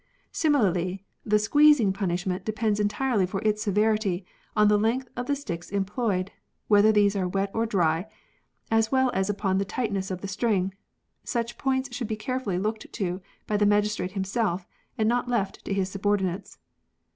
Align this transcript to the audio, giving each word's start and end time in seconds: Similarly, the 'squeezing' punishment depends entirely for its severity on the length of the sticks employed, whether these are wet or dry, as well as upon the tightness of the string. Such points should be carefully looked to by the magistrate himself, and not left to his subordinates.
Similarly, 0.31 1.05
the 1.23 1.37
'squeezing' 1.37 1.93
punishment 1.93 2.43
depends 2.43 2.79
entirely 2.79 3.27
for 3.27 3.39
its 3.41 3.61
severity 3.61 4.25
on 4.55 4.67
the 4.67 4.79
length 4.79 5.07
of 5.15 5.27
the 5.27 5.35
sticks 5.35 5.69
employed, 5.69 6.31
whether 6.67 6.91
these 6.91 7.15
are 7.15 7.27
wet 7.27 7.51
or 7.53 7.67
dry, 7.67 8.07
as 8.71 8.91
well 8.91 9.11
as 9.13 9.29
upon 9.29 9.59
the 9.59 9.63
tightness 9.63 10.09
of 10.09 10.21
the 10.21 10.27
string. 10.27 10.73
Such 11.23 11.59
points 11.59 11.95
should 11.95 12.07
be 12.07 12.15
carefully 12.15 12.57
looked 12.57 12.91
to 12.91 13.21
by 13.45 13.57
the 13.57 13.67
magistrate 13.67 14.13
himself, 14.13 14.65
and 14.97 15.07
not 15.07 15.29
left 15.29 15.63
to 15.65 15.71
his 15.73 15.89
subordinates. 15.91 16.57